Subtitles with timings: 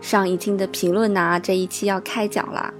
[0.00, 2.72] 上一期的评论呢，这一期要开讲了。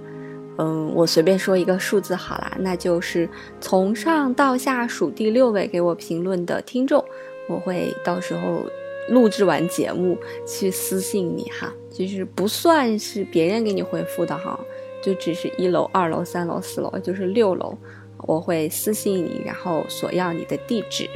[0.59, 3.29] 嗯，我随便说一个数字好啦，那就是
[3.61, 7.03] 从上到下数第六位给我评论的听众，
[7.47, 8.63] 我会到时候
[9.09, 10.17] 录制完节目
[10.47, 14.59] 去私信你哈，就是不算是别人给你回复的哈，
[14.99, 17.77] 就只是一楼、二楼、三楼、四楼，就是六楼，
[18.23, 21.07] 我会私信你，然后索要你的地址。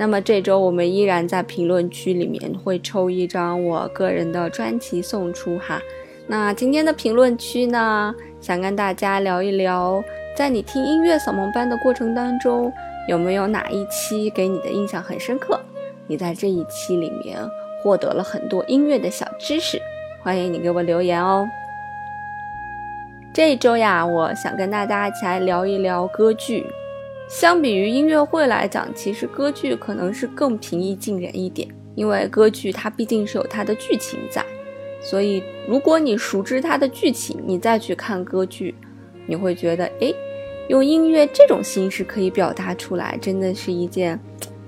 [0.00, 5.78] 那么这周我们依然在评论区里面会抽一张我个人的专辑送出哈。
[6.26, 10.02] 那今天的评论区呢，想跟大家聊一聊，
[10.34, 12.72] 在你听音乐扫盲班的过程当中，
[13.08, 15.60] 有没有哪一期给你的印象很深刻？
[16.06, 17.36] 你在这一期里面
[17.82, 19.78] 获得了很多音乐的小知识，
[20.22, 21.46] 欢迎你给我留言哦。
[23.34, 26.64] 这一周呀，我想跟大家一起来聊一聊歌剧。
[27.30, 34.44] 相比于音乐会来讲，其实歌剧可能是更平易近人一点，因为歌剧它毕竟是有它的剧情在，
[35.00, 38.74] 所以如果你熟知它的剧情，你再去看歌剧，
[39.26, 40.12] 你会觉得，哎，
[40.66, 44.18] 用音乐这种形式可以表达出来，真的是一件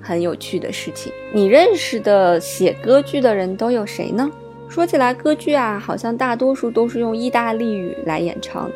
[0.00, 1.12] 很有趣的事情。
[1.34, 4.30] 你认识的写歌剧的人都有谁呢？
[4.68, 8.70] 说起来，歌剧啊，好像大多数都是用意大利语来演唱，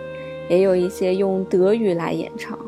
[0.49, 2.59] 也有一些用德语来演唱。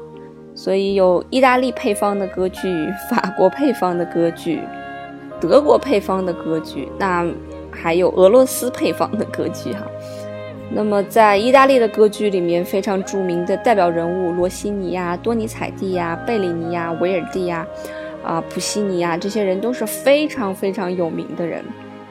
[0.58, 4.60] 所以有意大利配方的歌剧、法国配方的歌剧、
[5.40, 7.24] 德国配方的歌剧，那
[7.70, 9.86] 还有俄罗斯配方的歌剧哈。
[10.72, 17.64] 那么在意大利的歌剧里面，非常著名的代表人物罗西尼呀、多尼采蒂呀、贝里尼呀、维尔蒂呀、
[18.24, 21.64] 啊普西尼呀，这些人都是非常非常有名的人。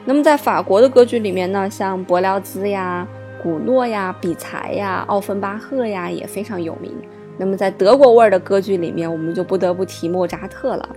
[0.06, 3.06] 那么在法国的歌剧里面呢，像柏辽兹呀、
[3.42, 6.90] 古诺呀、比才呀、奥芬巴赫呀，也非常有名。
[7.38, 10.88] 那么在德国味儿的歌剧里面，我们就不得不提莫扎特了。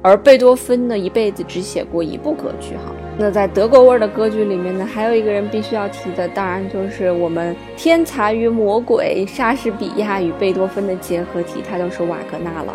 [0.00, 2.94] 而贝多芬呢，一辈子只写过一部歌剧哈。
[3.18, 12.72] 那在德国味儿的歌剧里面呢，还有一个人必须要提的，当然就是我们天才与魔鬼莎士比亚与贝多芬的结合体，他就是瓦格纳了。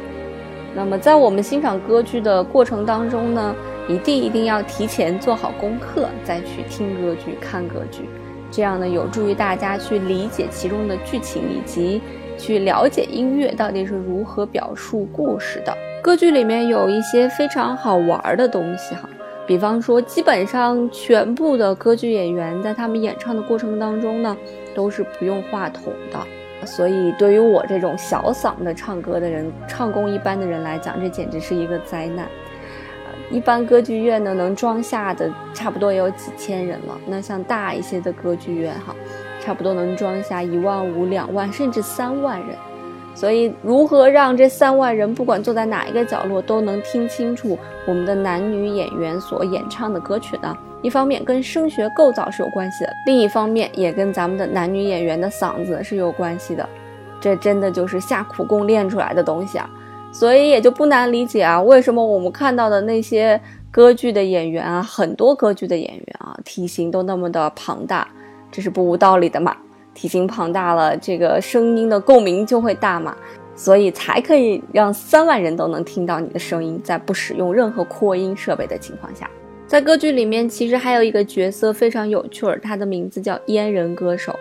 [0.76, 3.56] 那么在我们欣赏歌剧的过程当中呢，
[3.88, 8.10] 一定一定要提前做好功课，再去听歌剧、看歌剧，
[8.52, 12.02] 这样呢有助于大家去理解其中的剧情以及。
[12.38, 15.76] 去了解音乐到底是如何表述故事的。
[16.02, 19.10] 歌剧里面有一些非常好玩的东西哈，
[19.48, 24.36] 比方说，基本上全部的歌剧演员在他们演唱的过程当中呢，
[24.76, 26.20] 都是不用话筒的。
[26.66, 32.28] 所以，对于我这种小嗓的唱歌的人，唱功一般的人来讲，这简直是一个灾难。
[33.30, 36.98] 一般歌剧院呢，能装下的差不多有几千人了。
[37.08, 38.94] 那像大一些的歌剧院哈。
[39.44, 42.56] 差不多能装下一万五、两万，甚至三万人。
[43.14, 50.58] 所以，如何让这三万人不管坐在哪一个角落都能听清楚我们的男女演员所演唱的歌曲呢？
[50.82, 56.68] 一方面跟声学构造是有关系的，另一方面也跟咱们的男女演员的嗓子是有关系的。
[57.22, 59.70] 这真的就是下苦功练出来的东西啊！
[60.12, 63.40] 所以也就不难理解啊，为什么我们看到的那些
[63.70, 68.08] 歌剧的演员啊，很多歌剧的演员啊，体型都那么的庞大。
[68.54, 69.58] 这是不无道理的嘛？
[69.96, 73.18] 体型庞大了，这个声音的共鸣就会大嘛，
[73.56, 79.30] 所以才可以让三万人都能听到你的声音，在不使用任何扩音设备的情况下。
[79.66, 84.38] 在歌剧里面，其实还有一个角色非常有趣儿，他的名字叫阉人歌手。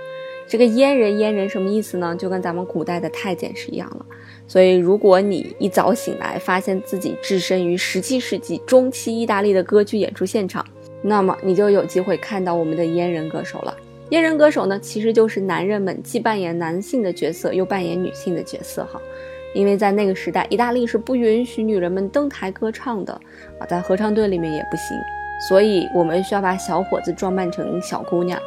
[0.47, 2.15] 这个阉人，阉人什么意思呢？
[2.15, 4.05] 就跟咱们古代的太监是一样了。
[4.47, 10.63] 所以，如果你一早醒来，发现自己置身于十七世纪中期意大利的歌剧演出现场，
[11.01, 13.75] 那么你就有机会看到我们的阉人歌手了。
[14.13, 19.01] 阉人歌手呢，其实就是男人们既扮演男性的角色，又扮演女性的角色哈。
[19.55, 23.19] 因为在那个时代，意大利是不允许女人们登台歌唱的
[23.59, 24.95] 啊，在合唱队里面也不行。
[25.49, 28.39] 所以我们需要把小伙子装扮成小姑娘。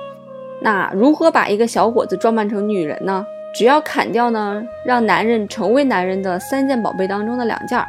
[0.62, 3.25] 那如何把一个小伙子装扮成女人呢？
[3.56, 7.88] 只要砍掉呢，让男人成为男人的三件宝贝当中的两件儿，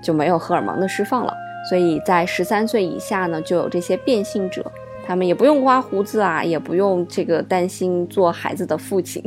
[0.00, 1.34] 就没有荷尔蒙的释放了。
[1.68, 4.64] 所以在十三岁以下呢，就有这些变性者。
[5.06, 9.22] 他们也不用刮胡子啊，也不用这个担心做孩子的父亲，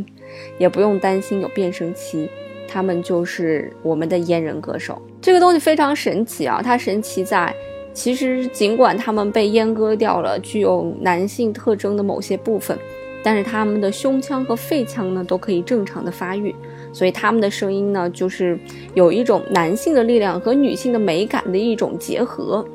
[0.57, 2.29] 也不用担心有变声期，
[2.67, 5.01] 他们就是我们的阉人歌手。
[5.21, 6.61] 这个东西非常神奇啊！
[6.61, 7.53] 它神奇在，
[7.93, 12.77] 其实尽管他们被阉割掉了具有男性特征的某些部分，
[13.23, 16.53] 但是他们的胸腔和肺腔呢都可以正常的发育，
[16.93, 18.59] 所以他们的声音呢就是
[18.93, 22.65] 有一种男性的力量和女性的美感的一种结合。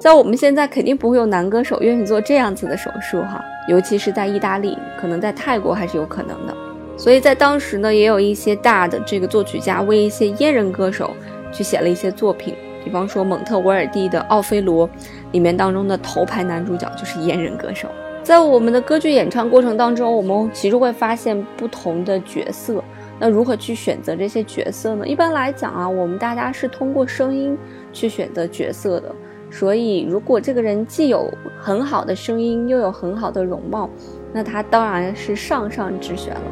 [0.00, 6.56] 在我们现在肯定不会有男歌手愿意做这样子的手术哈，尤其是在意大利，可能在泰国还是有可能的。
[6.96, 11.14] 所以在当时呢，也有一些大的这个作曲家为一些阉人歌手
[11.52, 14.88] 去写了一些作品，比方说蒙特维尔蒂的《奥菲罗》
[15.32, 17.86] 里面当中的头牌男主角就是阉人歌手。
[18.22, 22.82] 在我们的歌剧演唱过程当中，我们其实会发现不同的角色。
[23.18, 25.06] 那如何去选择这些角色呢？
[25.06, 27.54] 一般来讲啊，我们大家是通过声音
[27.92, 29.14] 去选择角色的。
[29.50, 33.90] 所以，如果这个人既有很好的声音，又有很好的容貌，
[34.32, 36.42] 那他当然是上上之选了。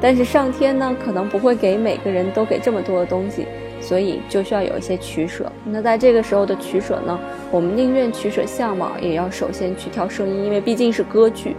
[0.00, 3.46] 但是上天呢，可能不会给每个人都给这么多的东西，
[3.80, 5.50] 所以就需要有一些取舍。
[5.64, 7.18] 那在这个时候的取舍呢，
[7.50, 11.56] 我们宁愿取舍相貌，也要首先去挑声音，因为毕竟是歌剧，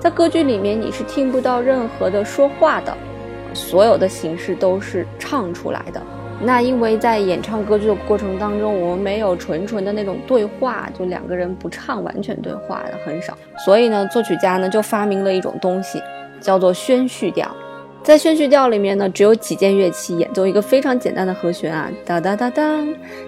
[0.00, 2.96] 在歌剧里面你是听不到任何的说话的，
[3.52, 6.02] 所有的形式都是唱出来的。
[6.44, 16.02] 那因为在演唱歌剧的过程当中，我们没有纯纯的那种对话，就两个人不唱完全对话的很少，所以呢，作曲家呢就发明了一种东西，
[16.40, 17.48] 叫做宣叙调。
[18.02, 22.62] 在宣叙调里面呢，只有几件乐器演奏一个非常简单的和弦啊，哒哒哒哒，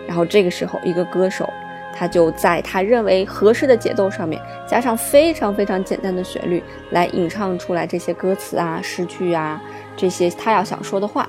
[0.09, 1.49] 然后这个时候一个歌手
[1.97, 6.61] 他就在他认为合适的节奏上面加上非常非常简单的旋律
[6.91, 9.63] 来吟唱出来这些歌词啊、诗句啊
[9.97, 11.29] 这些他要想说的话。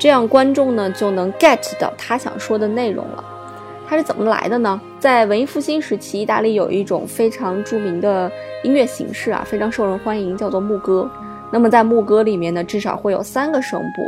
[0.00, 3.22] 这样观众呢就能 get 到他想说的内容了。
[3.86, 4.80] 它是怎么来的呢？
[4.98, 8.32] 在文艺复兴时期，意大利有一种非常著名的
[8.62, 11.10] 音乐形式啊，非常受人欢迎，叫做牧歌。
[11.52, 14.02] 那么在牧歌里面呢，至少会有三个声部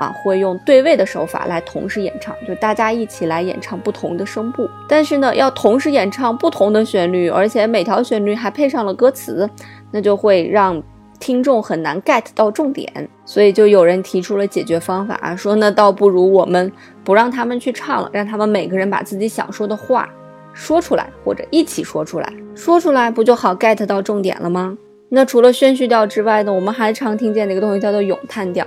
[0.00, 4.68] 啊，会用对位的手法来同时演唱，就大家一起来演唱不同的声部。
[4.88, 9.48] 但是呢，要同时演唱不同的旋律，而且每条旋律还配上了歌词，
[9.92, 10.82] 那就会让。
[11.18, 16.70] 听众很难 get 到重点，所以就有人提出了解决方法，说那倒不如我们
[17.04, 20.08] 不让他们去唱了，让他们每个人把自己想说的话
[20.52, 24.76] 说出来，或者一起说出来，说出来不就好 get 到重点了吗？
[25.08, 28.66] 那除了宣叙调之外呢，我们还常听见的一个东西叫做咏叹调，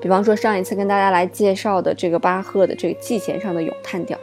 [0.00, 4.16] 比方说上一次跟大家来介绍的这个巴赫的这个 G 弦上的咏叹调。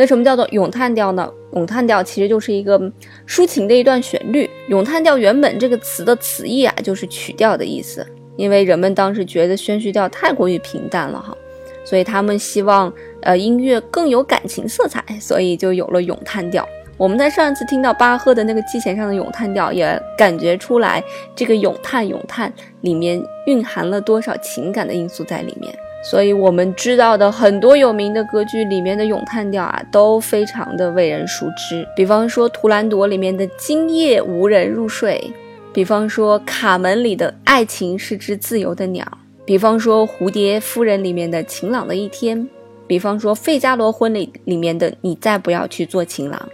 [0.00, 1.30] 那什么叫做咏叹调呢？
[1.52, 2.80] 咏叹调其实就是一个
[3.28, 4.48] 抒情的一段旋律。
[4.70, 8.06] 咏叹调原本这个词的词义啊，就是曲调的意思。
[8.38, 11.36] 因为人们当时觉得宣叙调太过于平淡了哈，
[11.84, 16.66] 所以他们希望呃音乐更有感情色彩，所以就有了咏叹调。
[16.96, 21.04] 我们在上一次听到巴赫的那个 G 弦上的咏叹调，也感觉出来
[21.36, 22.50] 这个咏叹咏叹
[22.80, 25.74] 里面蕴含了多少情感的因素在里面。
[26.02, 31.86] 所以，我们知道的很多有名的歌剧里面的咏叹调啊，都非常的为人熟知。
[31.94, 35.30] 比方说《图兰朵》里面的“今夜无人入睡”，
[35.74, 39.06] 比方说《卡门》里的“爱情是只自由的鸟”，
[39.44, 42.48] 比方说《蝴蝶夫人》里面的“晴朗的一天”，
[42.88, 46.48] 比方说《费加罗婚礼》里面的“你再不要去做情郎”。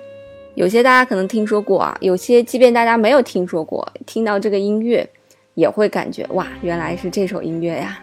[0.56, 5.08] 有些大家可能听说过啊，有些即便大家没有听说过，听到这个音乐。
[5.56, 7.98] 也会感觉哇，原来是这首音乐呀。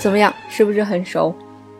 [0.00, 1.34] 怎么样，是不是很熟？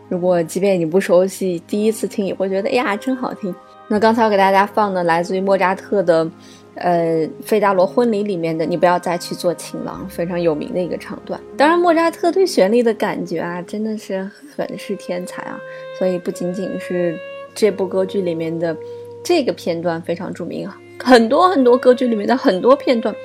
[0.09, 3.53] 如果即便你不熟悉，第一次听也会觉得，哎呀，真好听。
[3.87, 6.29] 那刚才我给大家放的来自于莫扎特的，
[6.75, 11.39] 呃，《费加罗婚礼》里面的，你不要再去做情郎，非常有名的一个唱段。
[11.55, 15.59] 当然，莫扎特对旋律的感觉啊，真的是很是天才啊。
[15.97, 17.17] 所以不仅仅是
[17.53, 18.75] 这部歌剧里面的
[19.23, 23.15] 这个片段非常著名啊，很多很多歌剧里面的很多片段。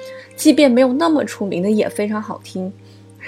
[0.42, 2.72] 即便没有那么出名的也非常好听，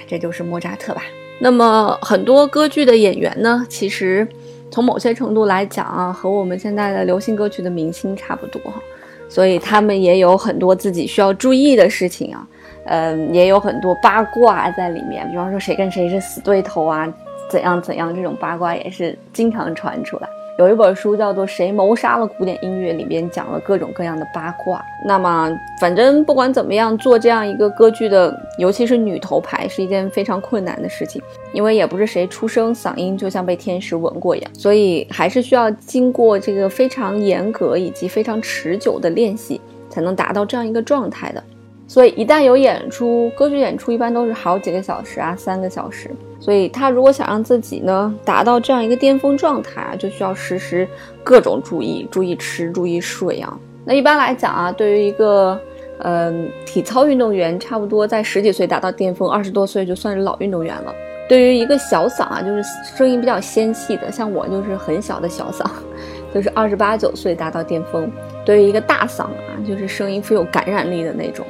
[0.08, 1.02] 这就是莫扎特吧。
[1.38, 4.26] 那么很多歌剧的演员呢，其实
[4.68, 8.82] 从某些程度来讲啊，和我们现在的流行歌曲的明星差不多哈，
[9.28, 12.44] 所以他们也有很多自己需要注意的事情啊，
[12.86, 17.06] 嗯，也有很多八卦在里面，比方说谁跟谁是死对头啊，
[17.48, 20.28] 怎样怎样，这种八卦也是经常传出来。
[20.56, 24.80] 有一本书叫做《谁谋杀了古典音乐》，里边讲了各种各样的八卦。
[25.04, 31.20] 那么，反正不管怎么样，做这样一个歌剧的，尤其是女头牌，是一件非常困难的事情，
[31.52, 41.42] 因为也不是谁出生嗓音就像被天使吻过一样，所以还是需要经过这个非常严格以及非常持久的练习，才能达到这样一个状态的。
[41.88, 46.12] 所以一旦有演出，歌剧演出一般都是好几个小时啊，三个小时。
[46.44, 50.86] 所以他如果想让自己呢达到这样一个巅峰状态啊，就需要时时
[51.22, 53.58] 各种注意，注意吃，注意睡啊。
[53.86, 55.58] 那一般来讲啊，对于一个
[56.00, 60.94] 嗯体操运动员，差不多在十几岁达到巅峰，二十多岁就算是老运动员了。
[61.26, 62.62] 对于一个小嗓啊，就是
[62.94, 65.64] 声音比较纤细的，像我就是很小的小嗓，
[66.34, 68.12] 就是二十八九岁达到巅峰。
[68.44, 71.46] 对于一个大嗓啊，就是声音富有感染力的那种。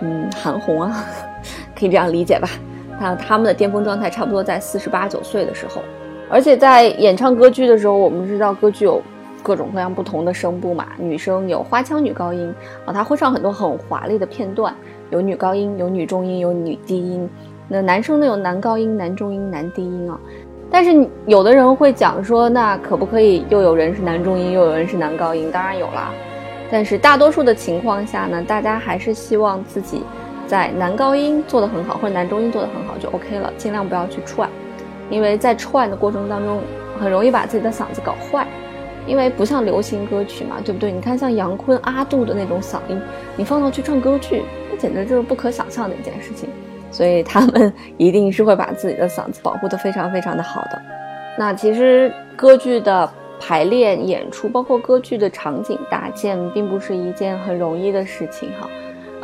[0.00, 1.04] 嗯，韩红啊，
[1.76, 2.48] 可以这样理解吧？
[3.00, 5.82] 那他们的巅峰状态差不多在四十八九岁的时候，
[6.28, 9.00] 而且在演唱歌剧的时候，我们知道歌剧有
[9.42, 12.52] 各种各样不同的声部嘛，女生有花腔女高音
[12.84, 14.74] 啊，她会唱很多很华丽的片段，
[15.10, 17.28] 有女高音，有女中音，有女低音。
[17.68, 20.18] 那男生呢有男高音、男中音、男低音啊。
[20.70, 25.50] 但是有的人会讲说，那可不可以又有人是男中音，又有人是男高音？
[25.50, 26.12] 当然有啦。
[26.70, 30.02] 但是大多数的情况下呢，大家还是希望自己
[30.48, 34.48] 在男高音做得很好，或者男中音做得很好就 OK 了，尽量不要去串，
[35.10, 36.60] 因为在串的过程当中
[36.98, 38.46] 很容易把自己的嗓子搞坏，
[39.06, 40.90] 因为不像流行歌曲嘛，对不对？
[40.90, 42.98] 你看像杨坤、阿杜的那种嗓音，
[43.36, 46.48] 你放到去唱歌剧，那简直就是不可想象的一件事情，
[46.90, 50.82] 所以他们 一定是会把自己的嗓子保护得非常非常的好的。
[51.38, 53.08] 那其实歌剧的。
[53.40, 58.68] 排练、演出，包括歌剧的场景搭建，并不是一件很容易的事情哈。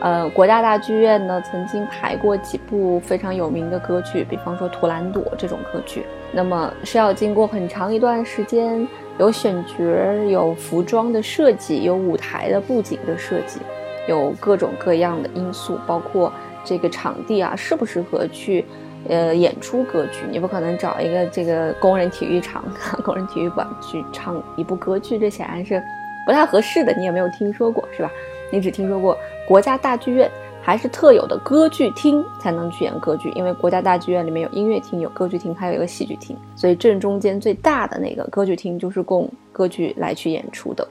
[0.04, 9.82] 呃，国家大剧院呢曾经排过几部非常有名的歌剧，比方说《图兰朵》这种歌剧，那么是要经过很长一段时间，有选角、
[10.28, 13.60] 有服装的设计、有舞台的布景的设计，
[14.06, 16.30] 有各种各样的因素，包括
[16.62, 18.62] 这个场地啊适不适合去。
[19.06, 22.64] 呃，演出歌剧，你不可能找一个这个工人体育场、
[23.04, 25.82] 工人体育馆去唱一部歌剧，这显然是
[26.24, 26.92] 不太合适的。
[26.94, 28.10] 你也没有听说过，是吧？
[28.50, 29.14] 你只听说过
[29.46, 30.30] 国家大剧院
[30.62, 40.86] 还是特有的歌剧厅才能去演歌剧，因为国家大剧院里面有音乐厅、有歌剧厅，还有一个戏剧厅，所以正中间最大的那个歌剧厅就是供歌剧来去演出的。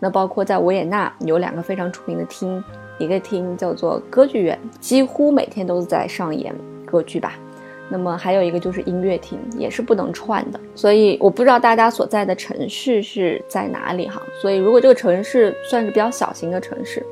[0.00, 2.62] 那包括在维也纳有两个非常出名的厅，
[2.98, 6.52] 一个厅叫做歌剧院，几乎每天都在上演
[6.84, 7.34] 歌剧吧。
[7.88, 10.58] 那么还有一个就是音乐厅，也是不能串的。
[10.74, 14.20] 所以我不知道大家所在的城市是在哪里哈。
[14.40, 17.06] 所以如果这个城市算是比较小型的城市，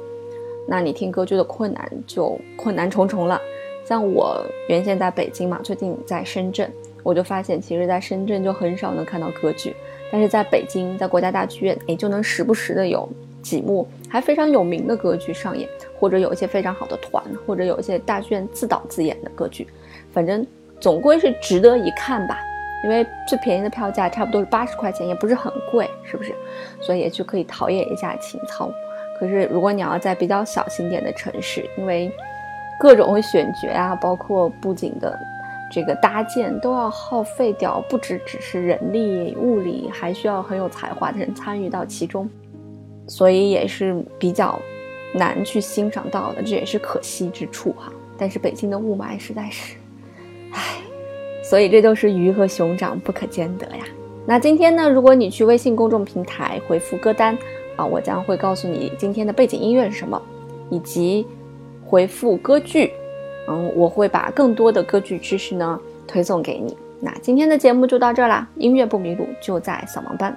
[0.70, 3.40] 那你听歌剧的困难就困难重重了。
[3.84, 6.72] 像我原先在北京嘛，最近在深圳，
[7.02, 9.74] 我就发现其实在深圳就很少能看到歌剧，
[10.12, 13.08] 但是在北京，在国家大剧院，哎，就能时不时的有
[13.42, 19.66] 几幕还非常有名的歌剧上演，或者有一些非常好的团，或者有一些大剧院自导自演的歌剧，
[20.12, 20.46] 反正。
[20.80, 22.38] 总归是值得一看吧，
[22.82, 26.32] 因为最便宜的票价差不多是八十块钱，也不是很贵，是不是？
[26.80, 28.72] 所以也就可以陶冶一下情操。
[29.20, 32.10] 可是如果你要在比较小型点的城市，因为
[32.80, 35.16] 各种选角啊，包括布景的
[35.70, 42.28] 这个搭建，都要耗费掉，不只只是人力物力，还需要很有才华的人参与到其中，
[43.06, 44.58] 所以也是比较
[45.12, 47.92] 难去欣赏到的，这也是可惜之处哈。
[48.16, 49.76] 但是北京的雾霾实在是。
[50.52, 50.60] 唉，
[51.44, 53.84] 所以这就是鱼和熊掌不可兼得呀。
[54.26, 57.36] 那今天呢，如果你去微信公众平台回复歌单
[57.76, 60.20] 啊，我将会告诉你今天的背景音乐是什么，
[60.70, 61.26] 以及
[61.84, 62.92] 回复歌剧，
[63.48, 66.76] 嗯，我会把更多的歌剧知识呢推送给你。
[67.00, 70.36] 那今天的节目就到这儿啦，音乐不迷路就在扫盲班。